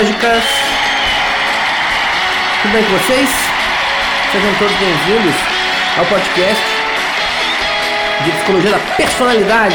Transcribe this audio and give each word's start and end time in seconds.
Psicológicas! 0.00 0.44
Tudo 2.62 2.72
bem 2.72 2.84
com 2.84 2.90
vocês? 2.90 3.28
Sejam 4.32 4.54
todos 4.58 4.74
bem-vindos 4.76 5.34
ao 5.98 6.06
podcast 6.06 6.64
de 8.24 8.30
Psicologia 8.30 8.70
da 8.70 8.78
Personalidade. 8.96 9.74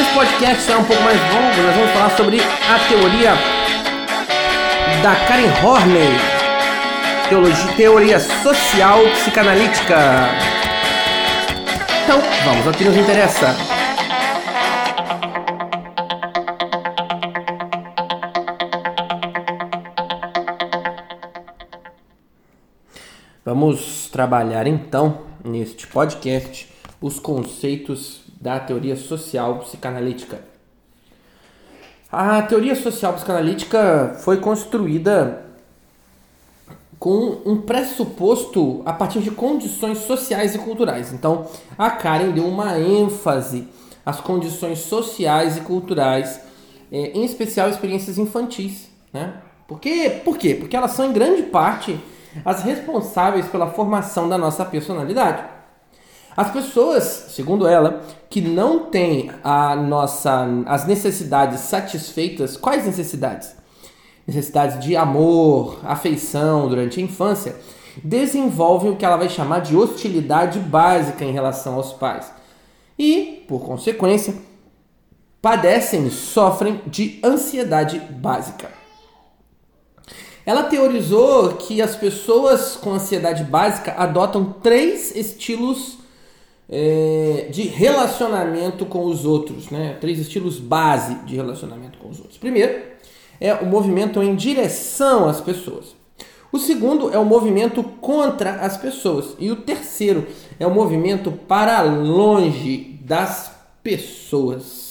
Esse 0.00 0.10
podcast 0.14 0.62
será 0.62 0.78
um 0.78 0.84
pouco 0.84 1.02
mais 1.02 1.20
longo, 1.20 1.62
nós 1.62 1.76
vamos 1.76 1.90
falar 1.92 2.10
sobre 2.16 2.40
a 2.40 2.78
teoria 2.88 3.34
da 5.02 5.14
Karen 5.26 5.52
Horney, 5.62 6.18
teologia, 7.28 7.72
teoria 7.76 8.18
social 8.18 9.00
psicanalítica. 9.12 10.30
Então, 12.04 12.22
vamos 12.46 12.66
ao 12.66 12.72
que 12.72 12.84
nos 12.84 12.96
interessa. 12.96 13.54
Vamos 23.44 24.08
trabalhar 24.08 24.66
então 24.66 25.18
neste 25.44 25.86
podcast 25.86 26.66
os 26.98 27.18
conceitos 27.18 28.22
da 28.40 28.58
teoria 28.58 28.96
social 28.96 29.58
psicanalítica. 29.58 30.40
A 32.10 32.40
teoria 32.40 32.74
social 32.74 33.12
psicanalítica 33.12 34.16
foi 34.20 34.38
construída 34.38 35.44
com 36.98 37.42
um 37.44 37.60
pressuposto 37.60 38.80
a 38.86 38.94
partir 38.94 39.20
de 39.20 39.30
condições 39.30 39.98
sociais 39.98 40.54
e 40.54 40.58
culturais. 40.58 41.12
Então, 41.12 41.46
a 41.76 41.90
Karen 41.90 42.30
deu 42.30 42.46
uma 42.46 42.78
ênfase 42.78 43.68
às 44.06 44.20
condições 44.20 44.78
sociais 44.78 45.58
e 45.58 45.60
culturais, 45.60 46.40
é, 46.90 47.10
em 47.10 47.26
especial 47.26 47.68
experiências 47.68 48.16
infantis. 48.16 48.88
Né? 49.12 49.34
Por, 49.68 49.78
quê? 49.80 50.22
Por 50.24 50.38
quê? 50.38 50.54
Porque 50.54 50.74
elas 50.74 50.92
são 50.92 51.10
em 51.10 51.12
grande 51.12 51.42
parte 51.42 52.00
as 52.44 52.62
responsáveis 52.62 53.46
pela 53.46 53.66
formação 53.66 54.28
da 54.28 54.38
nossa 54.38 54.64
personalidade. 54.64 55.44
As 56.36 56.50
pessoas, 56.50 57.26
segundo 57.28 57.66
ela, 57.66 58.02
que 58.28 58.40
não 58.40 58.86
têm 58.86 59.30
a 59.42 59.76
nossa, 59.76 60.46
as 60.66 60.84
necessidades 60.86 61.60
satisfeitas, 61.60 62.56
quais 62.56 62.84
necessidades? 62.86 63.54
Necessidades 64.26 64.80
de 64.80 64.96
amor, 64.96 65.78
afeição 65.84 66.68
durante 66.68 66.98
a 66.98 67.02
infância, 67.02 67.54
desenvolvem 68.02 68.90
o 68.90 68.96
que 68.96 69.04
ela 69.04 69.16
vai 69.16 69.28
chamar 69.28 69.60
de 69.60 69.76
hostilidade 69.76 70.58
básica 70.58 71.24
em 71.24 71.30
relação 71.30 71.74
aos 71.74 71.92
pais. 71.92 72.32
E, 72.98 73.44
por 73.46 73.60
consequência, 73.60 74.34
padecem, 75.40 76.10
sofrem 76.10 76.80
de 76.86 77.20
ansiedade 77.22 78.00
básica. 78.00 78.83
Ela 80.46 80.64
teorizou 80.64 81.54
que 81.54 81.80
as 81.80 81.96
pessoas 81.96 82.76
com 82.76 82.92
ansiedade 82.92 83.44
básica 83.44 83.94
adotam 83.96 84.54
três 84.62 85.14
estilos 85.16 85.98
é, 86.68 87.48
de 87.50 87.62
relacionamento 87.62 88.84
com 88.84 89.04
os 89.04 89.24
outros, 89.24 89.70
né? 89.70 89.96
Três 90.00 90.18
estilos 90.18 90.58
base 90.58 91.14
de 91.26 91.34
relacionamento 91.36 91.98
com 91.98 92.08
os 92.08 92.18
outros. 92.18 92.38
Primeiro 92.38 92.82
é 93.40 93.54
o 93.54 93.66
movimento 93.66 94.22
em 94.22 94.34
direção 94.34 95.28
às 95.28 95.40
pessoas. 95.40 95.94
O 96.52 96.58
segundo 96.58 97.12
é 97.12 97.18
o 97.18 97.24
movimento 97.24 97.82
contra 97.82 98.52
as 98.60 98.76
pessoas. 98.76 99.34
E 99.38 99.50
o 99.50 99.56
terceiro 99.56 100.26
é 100.58 100.66
o 100.66 100.70
movimento 100.70 101.32
para 101.32 101.82
longe 101.82 102.96
das 103.02 103.50
pessoas. 103.82 104.83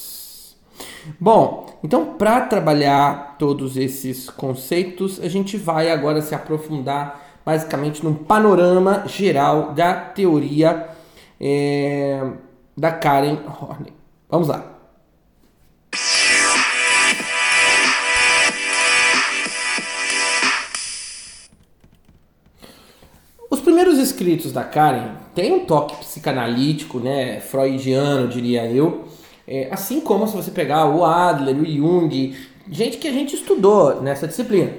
Bom, 1.19 1.79
então 1.83 2.15
para 2.15 2.41
trabalhar 2.41 3.35
todos 3.37 3.75
esses 3.77 4.29
conceitos, 4.29 5.19
a 5.21 5.27
gente 5.27 5.57
vai 5.57 5.91
agora 5.91 6.21
se 6.21 6.33
aprofundar 6.33 7.21
basicamente 7.45 8.03
num 8.03 8.13
panorama 8.13 9.03
geral 9.05 9.73
da 9.73 9.93
teoria 9.93 10.87
é, 11.39 12.25
da 12.77 12.91
Karen 12.91 13.37
Horney. 13.59 13.93
Vamos 14.29 14.47
lá. 14.47 14.73
Os 23.49 23.59
primeiros 23.59 23.99
escritos 23.99 24.51
da 24.51 24.63
Karen 24.63 25.15
têm 25.35 25.51
um 25.51 25.65
toque 25.65 25.97
psicanalítico, 25.97 26.99
né, 26.99 27.39
freudiano, 27.41 28.27
diria 28.27 28.65
eu, 28.71 29.05
é, 29.47 29.67
assim 29.71 29.99
como 29.99 30.27
se 30.27 30.35
você 30.35 30.51
pegar 30.51 30.87
o 30.87 31.03
Adler, 31.03 31.55
o 31.55 31.65
Jung, 31.65 32.35
gente 32.69 32.97
que 32.97 33.07
a 33.07 33.11
gente 33.11 33.35
estudou 33.35 34.01
nessa 34.01 34.27
disciplina. 34.27 34.73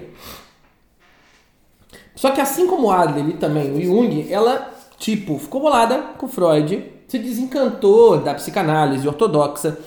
Só 2.15 2.31
que 2.31 2.41
assim 2.41 2.67
como 2.67 2.87
o 2.87 2.91
Adler 2.91 3.29
e 3.29 3.33
também 3.35 3.73
o 3.73 3.83
Jung, 3.83 4.27
ela 4.31 4.73
tipo 4.99 5.39
ficou 5.39 5.61
bolada 5.61 5.99
com 6.17 6.29
Freud, 6.29 6.85
se 7.09 7.19
desencantou 7.19 8.19
da 8.19 8.35
psicanálise 8.35 9.07
ortodoxa 9.07 9.79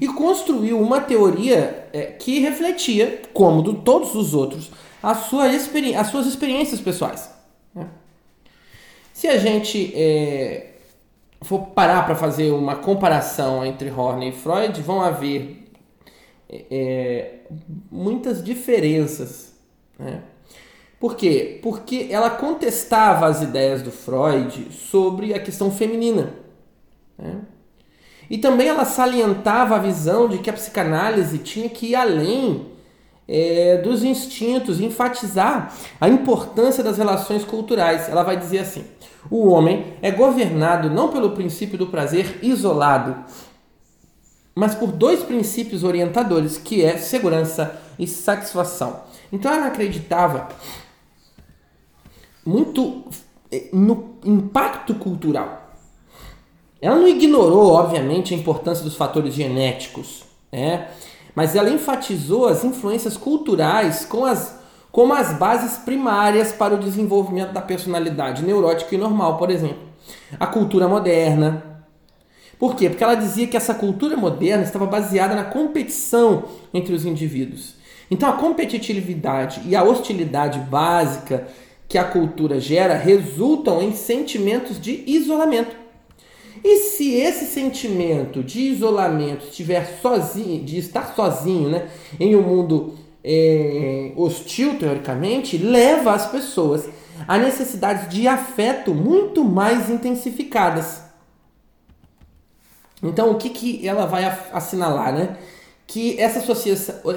e 0.00 0.08
construiu 0.08 0.80
uma 0.80 1.00
teoria 1.00 1.88
é, 1.92 2.06
que 2.06 2.40
refletia, 2.40 3.22
como 3.32 3.62
de 3.62 3.74
todos 3.82 4.14
os 4.14 4.34
outros, 4.34 4.70
a 5.02 5.14
sua 5.14 5.46
as 5.46 6.06
suas 6.08 6.26
experiências 6.26 6.80
pessoais. 6.80 7.30
Né? 7.74 7.86
Se 9.12 9.28
a 9.28 9.38
gente 9.38 9.92
é, 9.94 10.73
for 11.44 11.68
parar 11.68 12.04
para 12.06 12.14
fazer 12.14 12.50
uma 12.50 12.76
comparação 12.76 13.64
entre 13.64 13.90
Horney 13.90 14.30
e 14.30 14.32
Freud, 14.32 14.80
vão 14.80 15.02
haver 15.02 15.68
é, 16.48 16.64
é, 16.70 17.40
muitas 17.90 18.42
diferenças. 18.42 19.54
Né? 19.98 20.22
Por 20.98 21.16
quê? 21.16 21.60
Porque 21.62 22.08
ela 22.10 22.30
contestava 22.30 23.26
as 23.26 23.42
ideias 23.42 23.82
do 23.82 23.92
Freud 23.92 24.72
sobre 24.72 25.34
a 25.34 25.38
questão 25.38 25.70
feminina. 25.70 26.32
Né? 27.18 27.42
E 28.30 28.38
também 28.38 28.68
ela 28.68 28.84
salientava 28.84 29.76
a 29.76 29.78
visão 29.78 30.28
de 30.28 30.38
que 30.38 30.48
a 30.48 30.52
psicanálise 30.54 31.38
tinha 31.38 31.68
que 31.68 31.88
ir 31.88 31.94
além 31.94 32.72
é, 33.28 33.78
dos 33.78 34.02
instintos, 34.02 34.80
enfatizar 34.80 35.74
a 36.00 36.08
importância 36.08 36.82
das 36.82 36.98
relações 36.98 37.44
culturais. 37.44 38.08
Ela 38.08 38.22
vai 38.22 38.36
dizer 38.36 38.60
assim: 38.60 38.84
o 39.30 39.48
homem 39.48 39.94
é 40.02 40.10
governado 40.10 40.90
não 40.90 41.08
pelo 41.08 41.30
princípio 41.30 41.78
do 41.78 41.86
prazer 41.86 42.38
isolado, 42.42 43.16
mas 44.54 44.74
por 44.74 44.92
dois 44.92 45.22
princípios 45.22 45.82
orientadores, 45.82 46.58
que 46.58 46.84
é 46.84 46.96
segurança 46.96 47.80
e 47.98 48.06
satisfação. 48.06 49.02
Então 49.32 49.52
ela 49.52 49.66
acreditava 49.66 50.48
muito 52.46 53.04
eh, 53.50 53.68
no 53.72 54.16
impacto 54.24 54.94
cultural. 54.94 55.72
Ela 56.80 56.96
não 56.96 57.08
ignorou, 57.08 57.72
obviamente, 57.72 58.34
a 58.34 58.36
importância 58.36 58.84
dos 58.84 58.94
fatores 58.94 59.34
genéticos, 59.34 60.24
né? 60.52 60.88
mas 61.34 61.56
ela 61.56 61.70
enfatizou 61.70 62.46
as 62.46 62.62
influências 62.62 63.16
culturais 63.16 64.04
com 64.04 64.24
as, 64.24 64.60
como 64.94 65.12
as 65.12 65.36
bases 65.36 65.76
primárias 65.76 66.52
para 66.52 66.72
o 66.72 66.78
desenvolvimento 66.78 67.52
da 67.52 67.60
personalidade 67.60 68.44
neurótica 68.44 68.94
e 68.94 68.98
normal, 68.98 69.36
por 69.36 69.50
exemplo. 69.50 69.88
A 70.38 70.46
cultura 70.46 70.86
moderna. 70.86 71.82
Por 72.60 72.76
quê? 72.76 72.88
Porque 72.88 73.02
ela 73.02 73.16
dizia 73.16 73.48
que 73.48 73.56
essa 73.56 73.74
cultura 73.74 74.16
moderna 74.16 74.62
estava 74.62 74.86
baseada 74.86 75.34
na 75.34 75.42
competição 75.42 76.44
entre 76.72 76.94
os 76.94 77.04
indivíduos. 77.04 77.74
Então 78.08 78.28
a 78.28 78.34
competitividade 78.34 79.62
e 79.66 79.74
a 79.74 79.82
hostilidade 79.82 80.60
básica 80.60 81.48
que 81.88 81.98
a 81.98 82.04
cultura 82.04 82.60
gera 82.60 82.94
resultam 82.94 83.82
em 83.82 83.92
sentimentos 83.92 84.80
de 84.80 85.02
isolamento. 85.08 85.74
E 86.62 86.76
se 86.76 87.16
esse 87.16 87.46
sentimento 87.46 88.44
de 88.44 88.60
isolamento 88.60 89.46
estiver 89.46 89.98
sozinho, 90.00 90.62
de 90.62 90.78
estar 90.78 91.16
sozinho, 91.16 91.68
né, 91.68 91.88
em 92.20 92.36
um 92.36 92.42
mundo 92.42 92.94
é, 93.24 94.12
hostil 94.16 94.78
teoricamente, 94.78 95.56
leva 95.56 96.12
as 96.12 96.30
pessoas 96.30 96.88
a 97.26 97.38
necessidades 97.38 98.08
de 98.08 98.28
afeto 98.28 98.92
muito 98.94 99.42
mais 99.42 99.88
intensificadas. 99.88 101.02
Então, 103.02 103.30
o 103.30 103.36
que, 103.36 103.50
que 103.50 103.88
ela 103.88 104.06
vai 104.06 104.24
assinalar, 104.52 105.12
né? 105.12 105.38
Que 105.86 106.20
essa, 106.20 106.40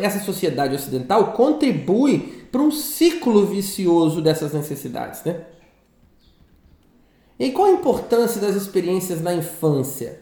essa 0.01 0.19
sociedade 0.19 0.75
ocidental 0.75 1.33
contribui 1.33 2.47
para 2.51 2.61
um 2.61 2.71
ciclo 2.71 3.45
vicioso 3.45 4.21
dessas 4.21 4.53
necessidades, 4.53 5.23
né? 5.23 5.41
E 7.39 7.51
qual 7.51 7.67
a 7.67 7.71
importância 7.71 8.41
das 8.41 8.55
experiências 8.55 9.21
na 9.21 9.33
infância? 9.33 10.21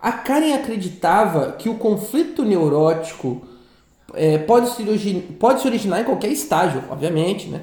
A 0.00 0.12
Karen 0.12 0.52
acreditava 0.52 1.52
que 1.52 1.68
o 1.68 1.76
conflito 1.76 2.44
neurótico 2.44 3.42
é, 4.16 4.38
pode, 4.38 4.70
se 4.70 5.14
pode 5.38 5.60
se 5.60 5.66
originar 5.66 6.00
em 6.00 6.04
qualquer 6.04 6.28
estágio, 6.28 6.82
obviamente, 6.90 7.48
né? 7.48 7.62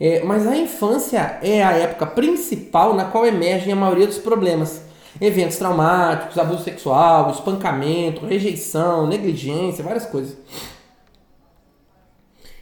É, 0.00 0.22
mas 0.22 0.46
a 0.46 0.56
infância 0.56 1.38
é 1.42 1.62
a 1.62 1.72
época 1.72 2.06
principal 2.06 2.94
na 2.94 3.06
qual 3.06 3.26
emergem 3.26 3.72
a 3.72 3.76
maioria 3.76 4.06
dos 4.06 4.18
problemas. 4.18 4.82
eventos 5.20 5.56
traumáticos, 5.56 6.38
abuso 6.38 6.62
sexual, 6.62 7.30
espancamento, 7.30 8.24
rejeição, 8.24 9.06
negligência, 9.06 9.82
várias 9.82 10.06
coisas. 10.06 10.36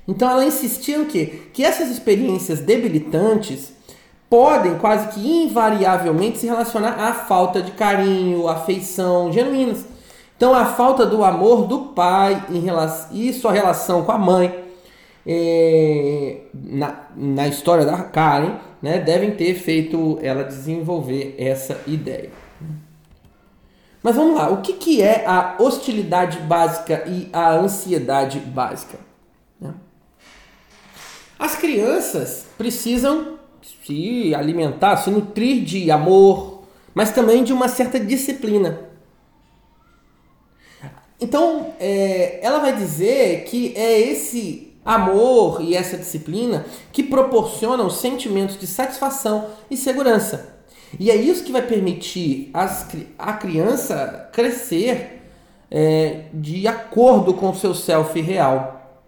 Então 0.08 0.30
ela 0.30 0.44
insistia 0.44 0.98
no 0.98 1.06
quê? 1.06 1.42
Que 1.52 1.64
essas 1.64 1.90
experiências 1.90 2.60
debilitantes 2.60 3.72
podem 4.30 4.78
quase 4.78 5.08
que 5.08 5.20
invariavelmente 5.20 6.38
se 6.38 6.46
relacionar 6.46 6.92
à 6.92 7.12
falta 7.12 7.60
de 7.60 7.72
carinho, 7.72 8.48
afeição 8.48 9.32
genuínas. 9.32 9.84
Então 10.36 10.54
a 10.54 10.66
falta 10.66 11.06
do 11.06 11.24
amor 11.24 11.66
do 11.66 11.78
pai 11.86 12.44
em 12.50 12.60
relação, 12.60 13.08
e 13.16 13.32
sua 13.32 13.52
relação 13.52 14.04
com 14.04 14.12
a 14.12 14.18
mãe 14.18 14.64
é, 15.26 16.40
na, 16.54 17.06
na 17.16 17.48
história 17.48 17.84
da 17.84 18.02
Karen 18.02 18.56
né, 18.80 18.98
devem 18.98 19.32
ter 19.32 19.54
feito 19.54 20.18
ela 20.22 20.44
desenvolver 20.44 21.34
essa 21.38 21.80
ideia. 21.86 22.30
Mas 24.02 24.14
vamos 24.14 24.36
lá, 24.36 24.50
o 24.50 24.60
que, 24.60 24.74
que 24.74 25.02
é 25.02 25.26
a 25.26 25.56
hostilidade 25.58 26.38
básica 26.40 27.02
e 27.08 27.28
a 27.32 27.54
ansiedade 27.54 28.38
básica? 28.38 28.98
Né? 29.60 29.74
As 31.36 31.56
crianças 31.56 32.46
precisam 32.56 33.36
se 33.84 34.32
alimentar, 34.32 34.98
se 34.98 35.10
nutrir 35.10 35.64
de 35.64 35.90
amor, 35.90 36.62
mas 36.94 37.10
também 37.10 37.42
de 37.42 37.52
uma 37.52 37.66
certa 37.66 37.98
disciplina. 37.98 38.85
Então, 41.20 41.74
é, 41.80 42.38
ela 42.42 42.58
vai 42.58 42.74
dizer 42.76 43.44
que 43.44 43.72
é 43.76 43.98
esse 43.98 44.74
amor 44.84 45.60
e 45.60 45.74
essa 45.74 45.96
disciplina 45.96 46.64
que 46.92 47.02
proporcionam 47.02 47.90
sentimentos 47.90 48.58
de 48.58 48.66
satisfação 48.66 49.48
e 49.70 49.76
segurança. 49.76 50.54
E 50.98 51.10
é 51.10 51.16
isso 51.16 51.42
que 51.42 51.50
vai 51.52 51.62
permitir 51.62 52.50
as, 52.54 52.86
a 53.18 53.32
criança 53.32 54.28
crescer 54.32 55.22
é, 55.70 56.26
de 56.32 56.68
acordo 56.68 57.34
com 57.34 57.50
o 57.50 57.54
seu 57.54 57.74
self 57.74 58.20
real. 58.20 59.02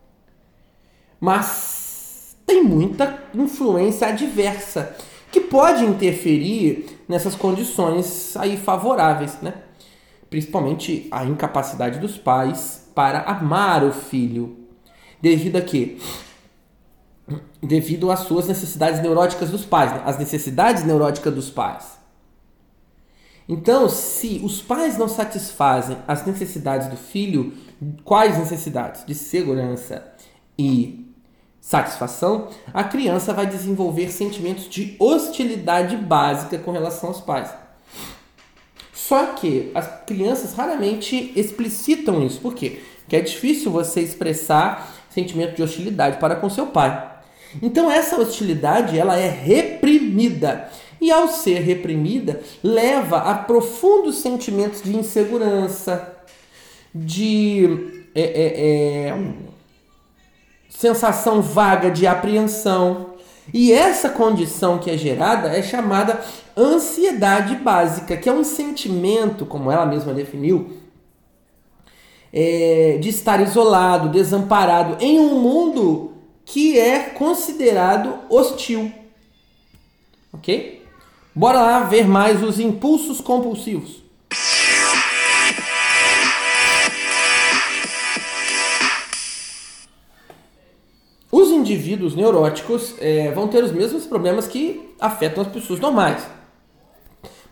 Mas 1.20 2.37
tem 2.44 2.64
muita 2.64 3.22
influência 3.34 4.08
adversa 4.08 4.96
que 5.31 5.40
pode 5.40 5.84
interferir 5.84 6.99
nessas 7.06 7.34
condições 7.34 8.37
aí 8.37 8.56
favoráveis, 8.56 9.38
né? 9.43 9.54
Principalmente 10.30 11.08
a 11.10 11.25
incapacidade 11.25 11.98
dos 11.98 12.19
pais 12.19 12.90
para 12.94 13.20
amar 13.22 13.82
o 13.84 13.92
filho 13.92 14.56
devido 15.20 15.56
a 15.56 15.62
quê? 15.62 15.98
Devido 17.62 18.10
às 18.10 18.20
suas 18.20 18.46
necessidades 18.46 19.00
neuróticas 19.00 19.50
dos 19.50 19.64
pais, 19.64 19.92
né? 19.92 20.02
as 20.04 20.19
necessidades 20.19 20.84
neuróticas 20.84 21.34
dos 21.34 21.50
pais. 21.50 21.98
Então, 23.48 23.88
se 23.88 24.40
os 24.44 24.60
pais 24.60 24.98
não 24.98 25.08
satisfazem 25.08 25.96
as 26.06 26.26
necessidades 26.26 26.88
do 26.88 26.96
filho, 26.96 27.54
quais 28.04 28.36
necessidades? 28.38 29.06
De 29.06 29.14
segurança 29.14 30.12
e 30.58 31.06
satisfação, 31.58 32.48
a 32.75 32.84
criança 32.84 33.32
vai 33.32 33.46
desenvolver 33.46 34.10
sentimentos 34.10 34.69
de 34.69 34.96
hostilidade 34.98 35.96
básica 35.96 36.58
com 36.58 36.70
relação 36.70 37.08
aos 37.08 37.20
pais. 37.20 37.50
Só 38.99 39.27
que 39.27 39.71
as 39.77 39.87
crianças 40.05 40.55
raramente 40.55 41.33
explicitam 41.37 42.27
isso. 42.27 42.41
Por 42.41 42.53
quê? 42.53 42.81
Porque 43.00 43.15
é 43.15 43.21
difícil 43.21 43.71
você 43.71 44.00
expressar 44.00 44.93
sentimento 45.09 45.55
de 45.55 45.62
hostilidade 45.62 46.19
para 46.19 46.35
com 46.35 46.50
seu 46.50 46.67
pai. 46.67 47.09
Então 47.62 47.89
essa 47.89 48.21
hostilidade 48.21 48.99
ela 48.99 49.17
é 49.17 49.29
reprimida 49.29 50.69
e 51.00 51.12
ao 51.12 51.29
ser 51.29 51.61
reprimida 51.61 52.41
leva 52.62 53.19
a 53.19 53.35
profundos 53.35 54.19
sentimentos 54.19 54.83
de 54.83 54.97
insegurança, 54.97 56.17
de 56.93 58.09
é, 58.17 58.21
é, 58.21 59.11
é, 59.11 59.19
sensação 60.69 61.41
vaga 61.41 61.89
de 61.89 62.05
apreensão. 62.05 63.15
E 63.55 63.73
essa 63.73 64.11
condição 64.11 64.79
que 64.79 64.91
é 64.91 64.99
gerada 64.99 65.49
é 65.56 65.62
chamada 65.62 66.21
ansiedade 66.58 67.56
básica, 67.56 68.16
que 68.16 68.28
é 68.28 68.32
um 68.32 68.44
sentimento, 68.44 69.46
como 69.46 69.70
ela 69.70 69.87
mesma 69.87 70.12
definiu, 70.12 70.78
é, 72.32 72.99
de 73.00 73.08
estar 73.08 73.40
isolado, 73.40 74.08
desamparado 74.08 74.96
em 75.02 75.19
um 75.19 75.40
mundo 75.40 76.12
que 76.44 76.78
é 76.78 77.00
considerado 77.10 78.19
hostil. 78.28 78.93
Ok? 80.32 80.84
Bora 81.34 81.60
lá 81.60 81.81
ver 81.81 82.06
mais 82.08 82.43
os 82.43 82.58
impulsos 82.58 83.20
compulsivos. 83.20 84.02
Os 91.31 91.50
indivíduos 91.50 92.16
neuróticos 92.16 92.94
é, 92.99 93.31
vão 93.32 93.46
ter 93.49 93.62
os 93.62 93.70
mesmos 93.70 94.06
problemas 94.06 94.49
que 94.49 94.94
afetam 94.99 95.43
as 95.43 95.49
pessoas 95.49 95.78
normais. 95.78 96.38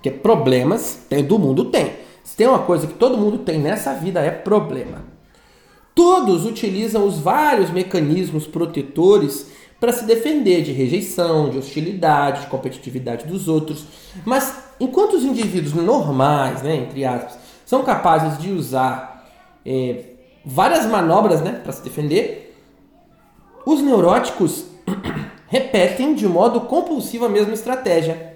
Porque 0.07 0.11
problemas 0.11 1.01
tem, 1.09 1.25
do 1.25 1.39
mundo 1.39 1.67
tem. 1.67 1.93
Se 2.23 2.37
tem 2.37 2.47
uma 2.47 2.61
coisa 2.61 2.87
que 2.87 2.95
todo 2.95 3.19
mundo 3.19 3.39
tem 3.39 3.59
nessa 3.59 3.93
vida 3.95 4.21
é 4.21 4.31
problema. 4.31 5.05
Todos 5.95 6.45
utilizam 6.45 7.07
os 7.07 7.19
vários 7.19 7.71
mecanismos 7.71 8.47
protetores 8.47 9.51
para 9.81 9.93
se 9.93 10.05
defender 10.05 10.63
de 10.63 10.73
rejeição, 10.73 11.51
de 11.51 11.59
hostilidade, 11.59 12.43
de 12.43 12.47
competitividade 12.47 13.27
dos 13.27 13.49
outros. 13.49 13.85
Mas 14.25 14.65
enquanto 14.79 15.15
os 15.15 15.25
indivíduos 15.25 15.75
normais, 15.75 16.63
né, 16.63 16.77
entre 16.77 17.05
aspas, 17.05 17.39
são 17.65 17.83
capazes 17.83 18.39
de 18.39 18.53
usar 18.53 19.27
é, 19.65 20.05
várias 20.45 20.87
manobras 20.87 21.41
né, 21.41 21.61
para 21.63 21.73
se 21.73 21.83
defender, 21.83 22.57
os 23.65 23.81
neuróticos 23.81 24.67
repetem 25.49 26.15
de 26.15 26.29
modo 26.29 26.61
compulsivo 26.63 27.25
a 27.25 27.29
mesma 27.29 27.55
estratégia. 27.55 28.36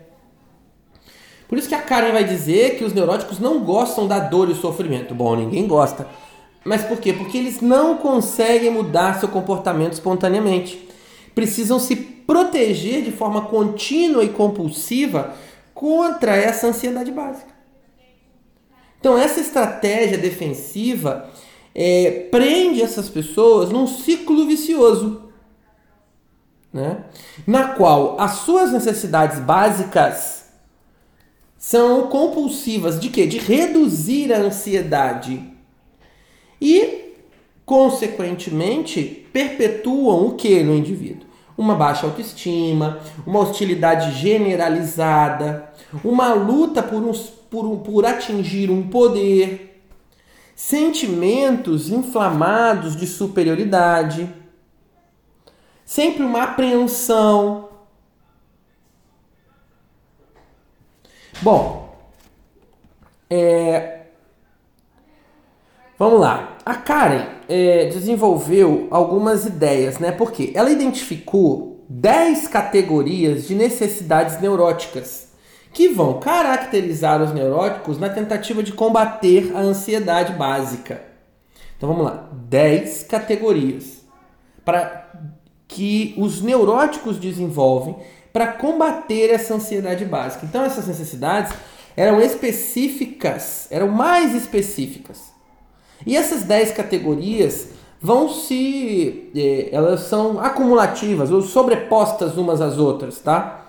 Por 1.50 1.58
isso 1.58 1.68
que 1.68 1.74
a 1.74 1.82
Karen 1.82 2.12
vai 2.12 2.22
dizer 2.22 2.78
que 2.78 2.84
os 2.84 2.92
neuróticos 2.92 3.40
não 3.40 3.64
gostam 3.64 4.06
da 4.06 4.20
dor 4.20 4.48
e 4.48 4.54
sofrimento. 4.54 5.16
Bom, 5.16 5.34
ninguém 5.34 5.66
gosta. 5.66 6.06
Mas 6.64 6.84
por 6.84 7.00
quê? 7.00 7.12
Porque 7.12 7.36
eles 7.36 7.60
não 7.60 7.96
conseguem 7.96 8.70
mudar 8.70 9.18
seu 9.18 9.28
comportamento 9.28 9.94
espontaneamente. 9.94 10.88
Precisam 11.34 11.80
se 11.80 11.96
proteger 11.96 13.02
de 13.02 13.10
forma 13.10 13.46
contínua 13.46 14.22
e 14.22 14.28
compulsiva 14.28 15.34
contra 15.74 16.36
essa 16.36 16.68
ansiedade 16.68 17.10
básica. 17.10 17.52
Então, 19.00 19.18
essa 19.18 19.40
estratégia 19.40 20.18
defensiva 20.18 21.28
é, 21.74 22.28
prende 22.30 22.80
essas 22.80 23.08
pessoas 23.08 23.70
num 23.70 23.88
ciclo 23.88 24.46
vicioso, 24.46 25.32
né? 26.72 27.06
na 27.44 27.70
qual 27.70 28.20
as 28.20 28.32
suas 28.32 28.70
necessidades 28.70 29.40
básicas 29.40 30.39
são 31.60 32.06
compulsivas 32.06 32.98
de 32.98 33.10
quê? 33.10 33.26
De 33.26 33.36
reduzir 33.36 34.32
a 34.32 34.38
ansiedade. 34.38 35.44
E, 36.58 37.12
consequentemente, 37.66 39.28
perpetuam 39.30 40.26
o 40.26 40.34
que 40.36 40.62
no 40.62 40.74
indivíduo? 40.74 41.28
Uma 41.58 41.74
baixa 41.74 42.06
autoestima, 42.06 42.98
uma 43.26 43.40
hostilidade 43.40 44.18
generalizada, 44.18 45.70
uma 46.02 46.32
luta 46.32 46.82
por, 46.82 47.02
uns, 47.02 47.24
por, 47.50 47.76
por 47.80 48.06
atingir 48.06 48.70
um 48.70 48.88
poder, 48.88 49.84
sentimentos 50.56 51.90
inflamados 51.90 52.96
de 52.96 53.06
superioridade, 53.06 54.26
sempre 55.84 56.22
uma 56.22 56.44
apreensão, 56.44 57.68
Bom, 61.42 61.96
é... 63.30 64.00
vamos 65.98 66.20
lá. 66.20 66.58
A 66.66 66.74
Karen 66.74 67.26
é, 67.48 67.86
desenvolveu 67.86 68.88
algumas 68.90 69.46
ideias, 69.46 69.98
né? 69.98 70.12
Porque 70.12 70.52
ela 70.54 70.70
identificou 70.70 71.82
10 71.88 72.46
categorias 72.48 73.48
de 73.48 73.54
necessidades 73.54 74.40
neuróticas 74.40 75.30
que 75.72 75.88
vão 75.88 76.20
caracterizar 76.20 77.22
os 77.22 77.32
neuróticos 77.32 77.98
na 77.98 78.10
tentativa 78.10 78.62
de 78.62 78.72
combater 78.72 79.52
a 79.54 79.60
ansiedade 79.60 80.34
básica. 80.34 81.02
Então 81.76 81.88
vamos 81.88 82.04
lá, 82.04 82.28
10 82.32 83.04
categorias 83.04 84.00
para 84.64 85.10
que 85.66 86.14
os 86.18 86.42
neuróticos 86.42 87.16
desenvolvem 87.18 87.96
para 88.32 88.48
combater 88.48 89.30
essa 89.30 89.54
ansiedade 89.54 90.04
básica. 90.04 90.46
Então 90.46 90.64
essas 90.64 90.86
necessidades 90.86 91.52
eram 91.96 92.20
específicas, 92.20 93.66
eram 93.70 93.88
mais 93.88 94.34
específicas. 94.34 95.32
E 96.06 96.16
essas 96.16 96.42
10 96.44 96.72
categorias 96.72 97.68
vão 98.00 98.28
se. 98.28 99.30
Eh, 99.34 99.68
elas 99.72 100.00
são 100.02 100.40
acumulativas 100.40 101.30
ou 101.30 101.42
sobrepostas 101.42 102.36
umas 102.36 102.60
às 102.60 102.78
outras, 102.78 103.18
tá? 103.18 103.66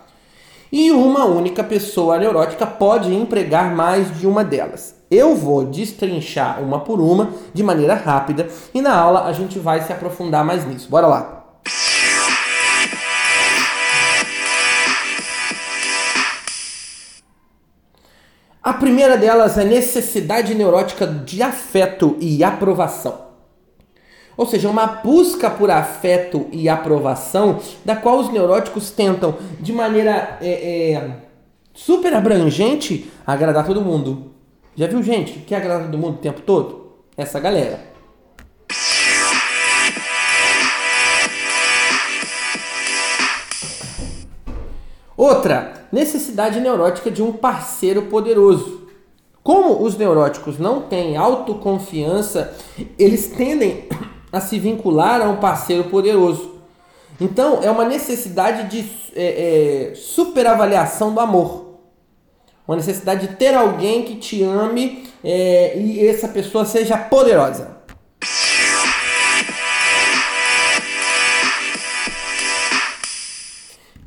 E 0.71 0.89
uma 0.91 1.25
única 1.25 1.63
pessoa 1.63 2.17
neurótica 2.17 2.65
pode 2.65 3.13
empregar 3.13 3.75
mais 3.75 4.17
de 4.17 4.25
uma 4.25 4.41
delas. 4.41 4.95
Eu 5.11 5.35
vou 5.35 5.65
destrinchar 5.65 6.63
uma 6.63 6.79
por 6.79 7.01
uma 7.01 7.31
de 7.53 7.61
maneira 7.61 7.93
rápida 7.93 8.47
e 8.73 8.81
na 8.81 8.95
aula 8.95 9.25
a 9.25 9.33
gente 9.33 9.59
vai 9.59 9.81
se 9.81 9.91
aprofundar 9.91 10.45
mais 10.45 10.65
nisso. 10.65 10.89
Bora 10.89 11.07
lá! 11.07 11.40
A 18.63 18.73
primeira 18.73 19.17
delas 19.17 19.57
é 19.57 19.63
necessidade 19.63 20.53
neurótica 20.53 21.07
de 21.07 21.41
afeto 21.41 22.15
e 22.19 22.43
aprovação. 22.43 23.31
Ou 24.37 24.45
seja, 24.45 24.69
uma 24.69 24.85
busca 24.85 25.49
por 25.49 25.71
afeto 25.71 26.47
e 26.51 26.69
aprovação, 26.69 27.59
da 27.83 27.95
qual 27.95 28.19
os 28.19 28.31
neuróticos 28.31 28.91
tentam, 28.91 29.35
de 29.59 29.73
maneira 29.73 30.37
é, 30.41 30.91
é, 30.91 31.11
super 31.73 32.13
abrangente, 32.13 33.11
agradar 33.25 33.65
todo 33.65 33.81
mundo. 33.81 34.31
Já 34.75 34.85
viu 34.85 35.01
gente 35.01 35.33
que 35.33 35.41
quer 35.41 35.55
agradar 35.55 35.85
todo 35.85 35.97
mundo 35.97 36.15
o 36.15 36.21
tempo 36.21 36.41
todo? 36.41 36.97
Essa 37.17 37.39
galera. 37.39 37.90
Outra, 45.21 45.85
necessidade 45.91 46.59
neurótica 46.59 47.11
de 47.11 47.21
um 47.21 47.31
parceiro 47.31 48.07
poderoso. 48.07 48.87
Como 49.43 49.83
os 49.83 49.95
neuróticos 49.95 50.57
não 50.57 50.81
têm 50.81 51.15
autoconfiança, 51.15 52.51
eles 52.97 53.27
tendem 53.27 53.87
a 54.33 54.41
se 54.41 54.57
vincular 54.57 55.21
a 55.21 55.29
um 55.29 55.35
parceiro 55.35 55.83
poderoso. 55.83 56.55
Então, 57.19 57.59
é 57.61 57.69
uma 57.69 57.85
necessidade 57.85 58.67
de 58.67 58.91
é, 59.15 59.91
é, 59.91 59.93
superavaliação 59.93 61.13
do 61.13 61.19
amor. 61.19 61.77
Uma 62.67 62.77
necessidade 62.77 63.27
de 63.27 63.35
ter 63.35 63.53
alguém 63.53 64.01
que 64.01 64.15
te 64.15 64.41
ame 64.41 65.07
é, 65.23 65.77
e 65.77 66.03
essa 66.03 66.29
pessoa 66.29 66.65
seja 66.65 66.97
poderosa. 66.97 67.77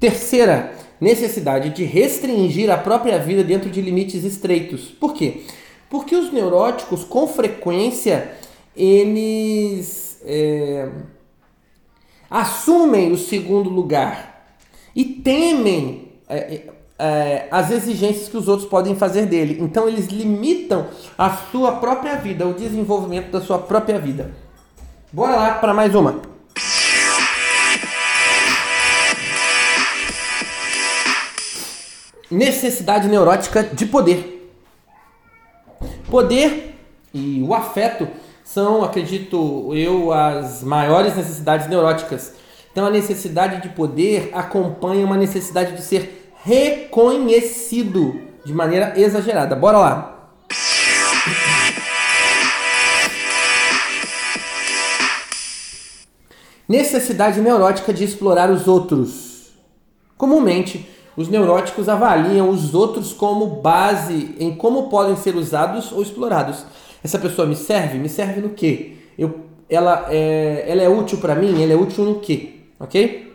Terceira, 0.00 0.82
necessidade 1.04 1.70
de 1.70 1.84
restringir 1.84 2.70
a 2.70 2.78
própria 2.78 3.18
vida 3.18 3.44
dentro 3.44 3.70
de 3.70 3.80
limites 3.80 4.24
estreitos. 4.24 4.86
Por 4.88 5.12
quê? 5.12 5.42
Porque 5.90 6.16
os 6.16 6.32
neuróticos, 6.32 7.04
com 7.04 7.28
frequência, 7.28 8.32
eles 8.74 10.18
é, 10.24 10.88
assumem 12.28 13.12
o 13.12 13.18
segundo 13.18 13.68
lugar 13.68 14.56
e 14.96 15.04
temem 15.04 16.08
é, 16.28 16.36
é, 16.36 16.66
é, 16.98 17.48
as 17.50 17.70
exigências 17.70 18.28
que 18.28 18.36
os 18.36 18.48
outros 18.48 18.68
podem 18.68 18.96
fazer 18.96 19.26
dele. 19.26 19.58
Então 19.60 19.86
eles 19.86 20.06
limitam 20.06 20.88
a 21.18 21.30
sua 21.30 21.72
própria 21.72 22.16
vida, 22.16 22.46
o 22.46 22.54
desenvolvimento 22.54 23.30
da 23.30 23.40
sua 23.40 23.58
própria 23.58 23.98
vida. 23.98 24.34
Bora 25.12 25.36
lá 25.36 25.54
para 25.54 25.74
mais 25.74 25.94
uma. 25.94 26.33
Necessidade 32.34 33.06
neurótica 33.06 33.62
de 33.62 33.86
poder. 33.86 34.52
Poder 36.10 36.74
e 37.14 37.40
o 37.42 37.54
afeto 37.54 38.08
são, 38.42 38.82
acredito 38.82 39.72
eu, 39.72 40.12
as 40.12 40.64
maiores 40.64 41.14
necessidades 41.14 41.68
neuróticas. 41.68 42.34
Então, 42.72 42.86
a 42.86 42.90
necessidade 42.90 43.62
de 43.62 43.68
poder 43.68 44.30
acompanha 44.32 45.06
uma 45.06 45.16
necessidade 45.16 45.76
de 45.76 45.82
ser 45.82 46.32
reconhecido 46.42 48.20
de 48.44 48.52
maneira 48.52 48.94
exagerada. 48.96 49.54
Bora 49.54 49.78
lá. 49.78 50.30
Necessidade 56.68 57.40
neurótica 57.40 57.92
de 57.92 58.02
explorar 58.02 58.50
os 58.50 58.66
outros. 58.66 59.52
Comumente, 60.16 60.93
os 61.16 61.28
neuróticos 61.28 61.88
avaliam 61.88 62.48
os 62.48 62.74
outros 62.74 63.12
como 63.12 63.46
base 63.46 64.34
em 64.38 64.54
como 64.54 64.88
podem 64.88 65.16
ser 65.16 65.36
usados 65.36 65.92
ou 65.92 66.02
explorados. 66.02 66.64
Essa 67.02 67.18
pessoa 67.18 67.46
me 67.46 67.54
serve? 67.54 67.98
Me 67.98 68.08
serve 68.08 68.40
no 68.40 68.50
quê? 68.50 68.96
Eu, 69.18 69.40
ela, 69.68 70.06
é, 70.10 70.64
ela 70.66 70.82
é 70.82 70.88
útil 70.88 71.18
para 71.18 71.34
mim? 71.34 71.62
Ela 71.62 71.72
é 71.72 71.76
útil 71.76 72.04
no 72.04 72.20
quê? 72.20 72.54
Ok? 72.80 73.32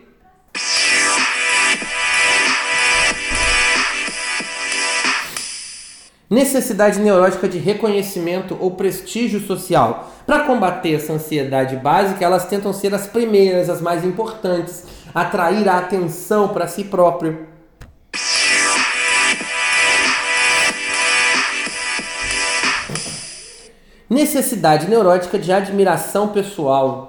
Necessidade 6.28 7.00
neurótica 7.00 7.48
de 7.48 7.58
reconhecimento 7.58 8.56
ou 8.60 8.70
prestígio 8.70 9.40
social. 9.40 10.12
Para 10.24 10.44
combater 10.44 10.94
essa 10.94 11.12
ansiedade 11.12 11.74
básica, 11.74 12.24
elas 12.24 12.46
tentam 12.46 12.72
ser 12.72 12.94
as 12.94 13.08
primeiras, 13.08 13.68
as 13.68 13.80
mais 13.80 14.04
importantes, 14.04 14.84
atrair 15.12 15.68
a 15.68 15.78
atenção 15.78 16.48
para 16.48 16.68
si 16.68 16.84
próprio. 16.84 17.49
Necessidade 24.10 24.88
neurótica 24.88 25.38
de 25.38 25.52
admiração 25.52 26.28
pessoal. 26.28 27.08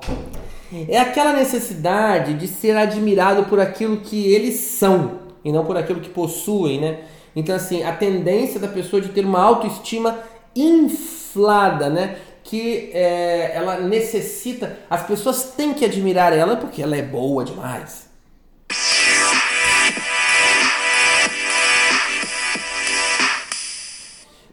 É 0.87 0.99
aquela 0.99 1.33
necessidade 1.33 2.35
de 2.35 2.47
ser 2.47 2.77
admirado 2.77 3.45
por 3.45 3.59
aquilo 3.59 3.97
que 3.97 4.31
eles 4.31 4.55
são 4.55 5.19
e 5.43 5.51
não 5.51 5.65
por 5.65 5.75
aquilo 5.75 5.99
que 5.99 6.09
possuem, 6.09 6.79
né? 6.79 6.99
Então, 7.35 7.55
assim, 7.55 7.81
a 7.83 7.91
tendência 7.91 8.59
da 8.59 8.67
pessoa 8.67 9.01
de 9.01 9.09
ter 9.09 9.25
uma 9.25 9.41
autoestima 9.41 10.19
inflada, 10.55 11.89
né? 11.89 12.17
Que 12.43 12.91
é, 12.93 13.51
ela 13.55 13.79
necessita, 13.79 14.77
as 14.87 15.01
pessoas 15.01 15.53
têm 15.57 15.73
que 15.73 15.83
admirar 15.83 16.31
ela 16.33 16.55
porque 16.55 16.83
ela 16.83 16.95
é 16.95 17.01
boa 17.01 17.43
demais. 17.43 18.10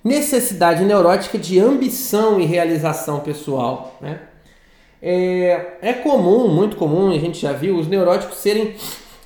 Necessidade 0.09 0.85
neurótica 0.85 1.39
de 1.39 1.61
ambição 1.61 2.41
e 2.41 2.47
realização 2.47 3.21
pessoal. 3.21 3.95
Né? 4.01 4.21
É, 5.01 5.77
é 5.83 5.93
comum, 5.93 6.49
muito 6.49 6.77
comum, 6.77 7.11
a 7.11 7.19
gente 7.19 7.39
já 7.41 7.53
viu, 7.53 7.77
os 7.77 7.87
neuróticos 7.87 8.39
serem 8.39 8.75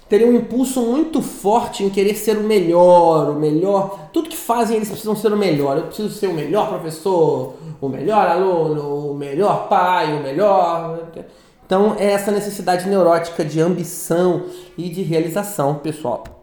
terem 0.08 0.28
um 0.28 0.36
impulso 0.36 0.82
muito 0.82 1.22
forte 1.22 1.82
em 1.82 1.88
querer 1.88 2.14
ser 2.14 2.36
o 2.36 2.42
melhor, 2.42 3.30
o 3.30 3.34
melhor. 3.34 4.10
Tudo 4.12 4.28
que 4.28 4.36
fazem 4.36 4.76
eles 4.76 4.90
precisam 4.90 5.16
ser 5.16 5.32
o 5.32 5.38
melhor. 5.38 5.78
Eu 5.78 5.84
preciso 5.84 6.10
ser 6.10 6.26
o 6.26 6.34
melhor 6.34 6.68
professor, 6.68 7.54
o 7.80 7.88
melhor 7.88 8.28
aluno, 8.28 9.12
o 9.12 9.14
melhor 9.14 9.70
pai, 9.70 10.14
o 10.14 10.22
melhor. 10.22 11.08
Então 11.64 11.96
é 11.98 12.12
essa 12.12 12.30
necessidade 12.30 12.86
neurótica 12.86 13.42
de 13.42 13.58
ambição 13.58 14.42
e 14.76 14.90
de 14.90 15.02
realização 15.02 15.76
pessoal. 15.76 16.41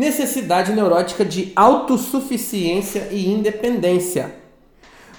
Necessidade 0.00 0.72
neurótica 0.72 1.22
de 1.26 1.52
autossuficiência 1.54 3.08
e 3.10 3.30
independência. 3.30 4.34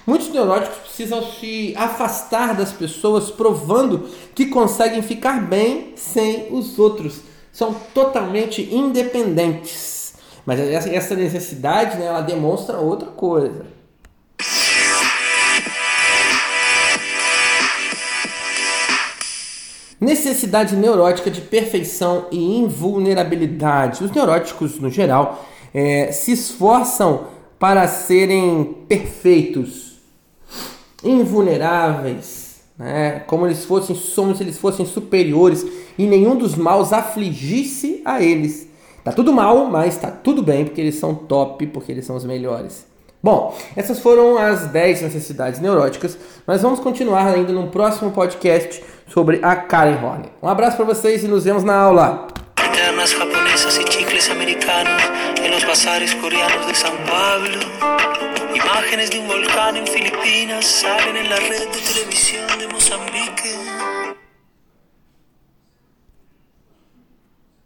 Muitos 0.04 0.28
neuróticos 0.30 0.76
precisam 0.78 1.22
se 1.22 1.72
afastar 1.76 2.56
das 2.56 2.72
pessoas, 2.72 3.30
provando 3.30 4.08
que 4.34 4.46
conseguem 4.46 5.00
ficar 5.00 5.46
bem 5.46 5.92
sem 5.94 6.48
os 6.50 6.80
outros. 6.80 7.20
São 7.52 7.72
totalmente 7.94 8.74
independentes. 8.74 10.14
Mas 10.44 10.58
essa 10.58 11.14
necessidade 11.14 11.96
né, 11.98 12.06
ela 12.06 12.20
demonstra 12.20 12.78
outra 12.78 13.08
coisa. 13.12 13.64
Necessidade 20.02 20.74
neurótica 20.74 21.30
de 21.30 21.40
perfeição 21.40 22.26
e 22.32 22.58
invulnerabilidade. 22.58 24.02
Os 24.02 24.10
neuróticos, 24.10 24.80
no 24.80 24.90
geral, 24.90 25.46
é, 25.72 26.10
se 26.10 26.32
esforçam 26.32 27.28
para 27.56 27.86
serem 27.86 28.78
perfeitos, 28.88 30.00
invulneráveis, 31.04 32.62
né? 32.76 33.20
como 33.28 33.46
eles 33.46 33.64
fossem, 33.64 33.96
como 34.16 34.34
se 34.34 34.42
eles 34.42 34.58
fossem 34.58 34.84
superiores 34.84 35.64
e 35.96 36.04
nenhum 36.04 36.34
dos 36.34 36.56
maus 36.56 36.92
afligisse 36.92 38.02
a 38.04 38.20
eles. 38.20 38.66
Tá 39.04 39.12
tudo 39.12 39.32
mal, 39.32 39.66
mas 39.70 39.96
tá 39.96 40.10
tudo 40.10 40.42
bem 40.42 40.64
porque 40.64 40.80
eles 40.80 40.96
são 40.96 41.14
top, 41.14 41.64
porque 41.68 41.92
eles 41.92 42.04
são 42.04 42.16
os 42.16 42.24
melhores. 42.24 42.91
Bom, 43.22 43.56
essas 43.76 44.00
foram 44.00 44.36
as 44.36 44.66
10 44.66 45.02
necessidades 45.02 45.60
neuróticas. 45.60 46.18
Nós 46.44 46.60
vamos 46.60 46.80
continuar 46.80 47.28
ainda 47.28 47.52
no 47.52 47.68
próximo 47.68 48.10
podcast 48.10 48.82
sobre 49.06 49.38
a 49.44 49.54
Karen 49.54 50.04
Horn. 50.04 50.28
Um 50.42 50.48
abraço 50.48 50.76
para 50.76 50.86
vocês 50.86 51.22
e 51.22 51.28
nos 51.28 51.44
vemos 51.44 51.62
na 51.62 51.76
aula. 51.76 52.26
Japonesas 53.06 53.78
chicles 53.90 54.28
americanos 54.30 55.02
em 55.40 55.50
los 55.50 55.62
bazares 55.64 56.14
coreanos 56.14 56.66
de. 56.66 56.72
Imágenes 58.54 59.10
de 59.10 59.18
un 59.18 59.28
volcán 59.28 59.76
en 59.76 59.86
Filipinas 59.86 60.64
salen 60.64 61.16
en 61.16 61.30
la 61.30 61.36
red 61.36 61.68
de 61.70 61.80
televisión 61.80 62.46
de 62.58 62.66
Mozambique. 62.68 64.01